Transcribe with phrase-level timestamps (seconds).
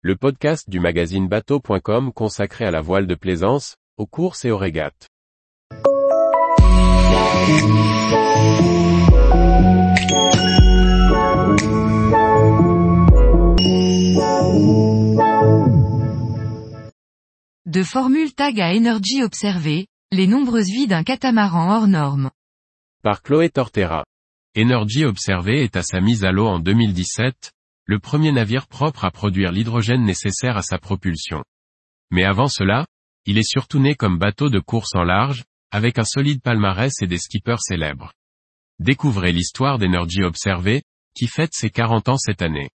[0.00, 4.56] le podcast du magazine bateau.com consacré à la voile de plaisance, aux courses et aux
[4.56, 5.08] régates.
[17.66, 22.30] De Formule Tag à Energy observée, les nombreuses vies d'un catamaran hors norme.
[23.02, 24.04] Par Chloé Tortera.
[24.56, 27.52] Energy Observé est à sa mise à l'eau en 2017,
[27.88, 31.42] le premier navire propre à produire l'hydrogène nécessaire à sa propulsion.
[32.10, 32.86] Mais avant cela,
[33.24, 37.06] il est surtout né comme bateau de course en large, avec un solide palmarès et
[37.06, 38.12] des skippers célèbres.
[38.78, 40.82] Découvrez l'histoire d'Energy Observé,
[41.14, 42.68] qui fête ses 40 ans cette année.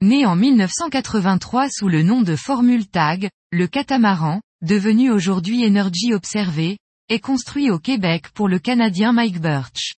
[0.00, 6.78] Né en 1983 sous le nom de Formule Tag, le catamaran, devenu aujourd'hui Energy Observé,
[7.08, 9.94] est construit au Québec pour le Canadien Mike Birch.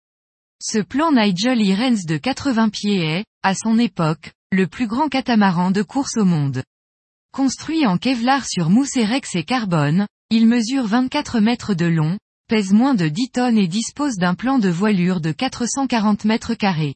[0.62, 5.72] Ce plan Nigel Irens de 80 pieds est, à son époque, le plus grand catamaran
[5.72, 6.64] de course au monde.
[7.34, 12.72] Construit en Kevlar sur mousse Rex et carbone, il mesure 24 mètres de long, pèse
[12.72, 16.96] moins de 10 tonnes et dispose d'un plan de voilure de 440 mètres carrés.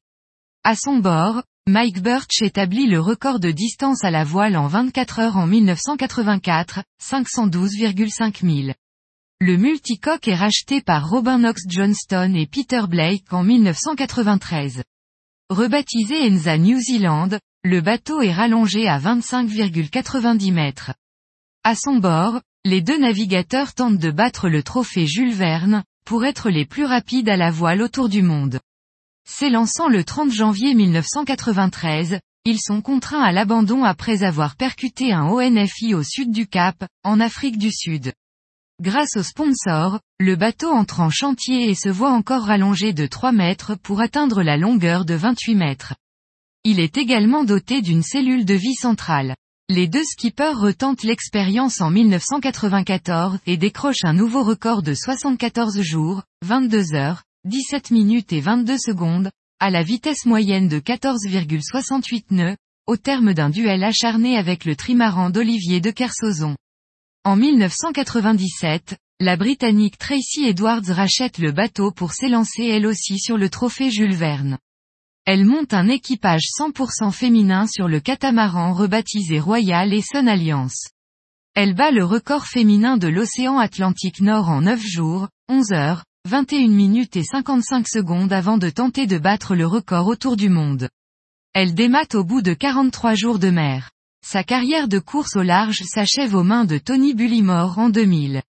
[0.63, 5.19] À son bord, Mike Birch établit le record de distance à la voile en 24
[5.19, 8.75] heures en 1984, 512,5 milles.
[9.41, 14.83] Le multicoque est racheté par Robin Knox Johnston et Peter Blake en 1993.
[15.51, 17.27] Rebaptisé Enza New Zealand,
[17.65, 20.93] le bateau est rallongé à 25,90 mètres.
[21.65, 26.49] À son bord, les deux navigateurs tentent de battre le trophée Jules Verne, pour être
[26.49, 28.61] les plus rapides à la voile autour du monde.
[29.27, 35.95] S'élançant le 30 janvier 1993, ils sont contraints à l'abandon après avoir percuté un ONFI
[35.95, 38.13] au sud du Cap, en Afrique du Sud.
[38.81, 43.31] Grâce au sponsor, le bateau entre en chantier et se voit encore rallongé de 3
[43.31, 45.93] mètres pour atteindre la longueur de 28 mètres.
[46.63, 49.35] Il est également doté d'une cellule de vie centrale.
[49.69, 56.23] Les deux skippers retentent l'expérience en 1994 et décrochent un nouveau record de 74 jours,
[56.43, 59.29] 22 heures, 17 minutes et 22 secondes,
[59.59, 62.57] à la vitesse moyenne de 14,68 nœuds,
[62.87, 66.55] au terme d'un duel acharné avec le trimaran d'Olivier de Kersauzon.
[67.23, 73.47] En 1997, la Britannique Tracy Edwards rachète le bateau pour s'élancer elle aussi sur le
[73.47, 74.57] trophée Jules Verne.
[75.25, 80.89] Elle monte un équipage 100% féminin sur le catamaran rebaptisé Royal et Sun Alliance.
[81.53, 86.69] Elle bat le record féminin de l'océan Atlantique Nord en 9 jours, 11 heures, 21
[86.69, 90.89] minutes et 55 secondes avant de tenter de battre le record autour du monde.
[91.53, 93.91] Elle démate au bout de 43 jours de mer.
[94.25, 98.41] Sa carrière de course au large s'achève aux mains de Tony Bullimore en 2000.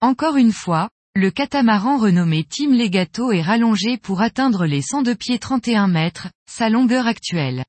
[0.00, 5.38] Encore une fois, le catamaran renommé Team Legato est rallongé pour atteindre les 102 pieds
[5.38, 7.64] 31 mètres, sa longueur actuelle.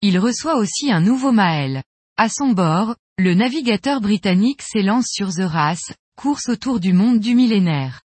[0.00, 1.82] Il reçoit aussi un nouveau Mael.
[2.16, 7.34] À son bord, le navigateur britannique s'élance sur The Race, course autour du monde du
[7.34, 8.02] millénaire.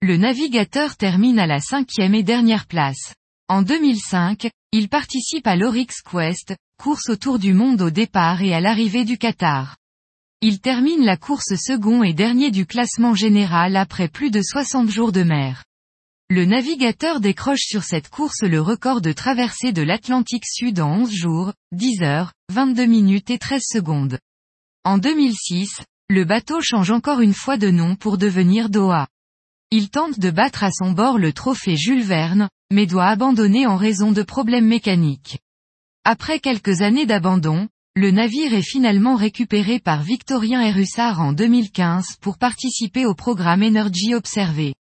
[0.00, 3.14] Le navigateur termine à la cinquième et dernière place.
[3.52, 8.62] En 2005, il participe à l'Oryx Quest, course autour du monde au départ et à
[8.62, 9.76] l'arrivée du Qatar.
[10.40, 15.12] Il termine la course second et dernier du classement général après plus de 60 jours
[15.12, 15.64] de mer.
[16.30, 21.12] Le navigateur décroche sur cette course le record de traversée de l'Atlantique Sud en 11
[21.12, 24.18] jours, 10 heures, 22 minutes et 13 secondes.
[24.84, 29.08] En 2006, le bateau change encore une fois de nom pour devenir Doha.
[29.70, 33.76] Il tente de battre à son bord le trophée Jules Verne, mais doit abandonner en
[33.76, 35.38] raison de problèmes mécaniques.
[36.04, 42.38] Après quelques années d'abandon, le navire est finalement récupéré par Victorien Erussard en 2015 pour
[42.38, 44.74] participer au programme Energy Observé.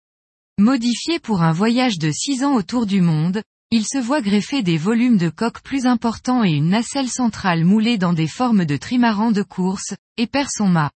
[0.59, 3.41] Modifié pour un voyage de 6 ans autour du monde,
[3.71, 7.97] il se voit greffer des volumes de coque plus importants et une nacelle centrale moulée
[7.97, 10.91] dans des formes de trimaran de course, et perd son mât.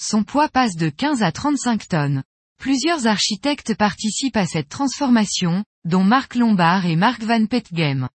[0.00, 2.22] Son poids passe de 15 à 35 tonnes.
[2.58, 8.08] Plusieurs architectes participent à cette transformation, dont Marc Lombard et Marc Van Petgem.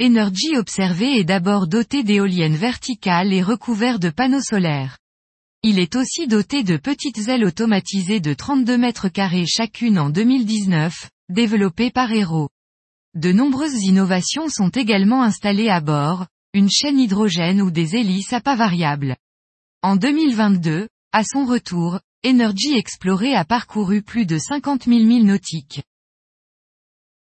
[0.00, 4.98] Energy Observé est d'abord doté d'éoliennes verticales et recouvert de panneaux solaires.
[5.62, 11.10] Il est aussi doté de petites ailes automatisées de 32 mètres carrés chacune en 2019,
[11.28, 12.48] développées par Aero.
[13.14, 18.40] De nombreuses innovations sont également installées à bord, une chaîne hydrogène ou des hélices à
[18.40, 19.16] pas variables.
[19.82, 25.82] En 2022, à son retour, Energy Exploré a parcouru plus de 50 000 milles nautiques.